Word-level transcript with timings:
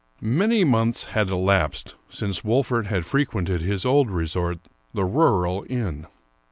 Many 0.23 0.63
months 0.63 1.03
had 1.11 1.29
elapsed 1.29 1.93
since 2.09 2.43
Wolfert 2.43 2.87
had 2.87 3.05
frequented 3.05 3.61
his 3.61 3.85
old 3.85 4.09
resort, 4.09 4.57
the 4.95 5.05
rural 5.05 5.63
inn. 5.69 6.07